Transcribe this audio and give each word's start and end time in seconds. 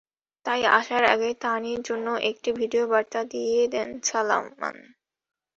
তাই 0.45 0.61
আসার 0.71 1.03
আগে 1.05 1.29
তানির 1.43 1.79
জন্য 1.81 2.07
একটি 2.29 2.49
ভিডিও 2.59 2.83
বার্তা 2.87 3.21
দিয়ে 3.31 3.61
দেন 3.73 3.89
সালমান। 4.03 4.75